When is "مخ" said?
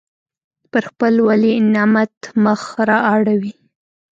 2.43-2.61